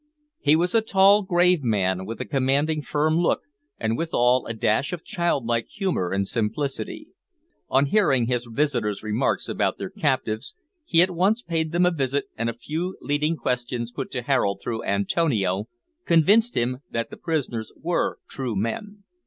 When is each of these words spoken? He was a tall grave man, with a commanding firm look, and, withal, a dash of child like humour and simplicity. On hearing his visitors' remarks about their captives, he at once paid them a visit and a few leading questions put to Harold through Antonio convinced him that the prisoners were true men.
He 0.39 0.55
was 0.55 0.73
a 0.73 0.81
tall 0.81 1.21
grave 1.21 1.61
man, 1.61 2.07
with 2.07 2.19
a 2.19 2.25
commanding 2.25 2.81
firm 2.81 3.19
look, 3.19 3.41
and, 3.77 3.95
withal, 3.95 4.47
a 4.47 4.53
dash 4.55 4.91
of 4.93 5.03
child 5.03 5.45
like 5.45 5.67
humour 5.69 6.09
and 6.09 6.27
simplicity. 6.27 7.09
On 7.69 7.85
hearing 7.85 8.25
his 8.25 8.47
visitors' 8.51 9.03
remarks 9.03 9.47
about 9.47 9.77
their 9.77 9.91
captives, 9.91 10.55
he 10.85 11.03
at 11.03 11.11
once 11.11 11.43
paid 11.43 11.71
them 11.71 11.85
a 11.85 11.91
visit 11.91 12.25
and 12.35 12.49
a 12.49 12.53
few 12.57 12.97
leading 12.99 13.35
questions 13.37 13.91
put 13.91 14.09
to 14.09 14.23
Harold 14.23 14.59
through 14.63 14.83
Antonio 14.85 15.67
convinced 16.03 16.55
him 16.57 16.79
that 16.89 17.11
the 17.11 17.15
prisoners 17.17 17.71
were 17.79 18.17
true 18.27 18.55
men. 18.55 19.03